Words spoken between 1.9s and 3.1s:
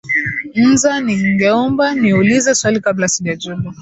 ni ulize swali kabla